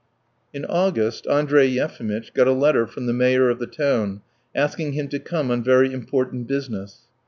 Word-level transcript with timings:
In 0.51 0.65
August 0.65 1.27
Andrey 1.27 1.67
Yefimitch 1.67 2.33
got 2.33 2.47
a 2.47 2.53
letter 2.53 2.87
from 2.87 3.05
the 3.05 3.13
mayor 3.13 3.51
of 3.51 3.59
the 3.59 3.67
town 3.67 4.21
asking 4.55 4.93
him 4.93 5.07
to 5.09 5.19
come 5.19 5.51
on 5.51 5.63
very 5.63 5.93
important 5.93 6.47
business. 6.47 7.01